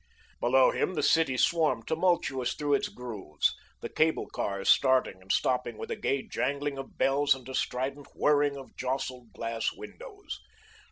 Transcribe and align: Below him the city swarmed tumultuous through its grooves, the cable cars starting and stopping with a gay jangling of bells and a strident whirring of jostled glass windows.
Below 0.39 0.71
him 0.71 0.95
the 0.95 1.03
city 1.03 1.37
swarmed 1.37 1.87
tumultuous 1.87 2.55
through 2.55 2.73
its 2.73 2.87
grooves, 2.87 3.53
the 3.81 3.87
cable 3.89 4.27
cars 4.31 4.67
starting 4.67 5.21
and 5.21 5.31
stopping 5.31 5.77
with 5.77 5.91
a 5.91 5.95
gay 5.95 6.23
jangling 6.23 6.79
of 6.79 6.97
bells 6.97 7.35
and 7.35 7.47
a 7.47 7.53
strident 7.53 8.07
whirring 8.15 8.57
of 8.57 8.75
jostled 8.75 9.31
glass 9.31 9.71
windows. 9.73 10.39